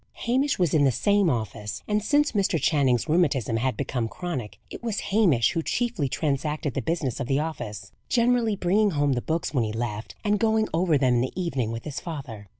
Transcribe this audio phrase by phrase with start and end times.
[0.25, 2.59] Hamish was in the same office; and since Mr.
[2.59, 7.37] Channing's rheumatism had become chronic, it was Hamish who chiefly transacted the business of the
[7.37, 11.39] office, generally bringing home the books when he left, and going over them in the
[11.39, 12.47] evening with his father.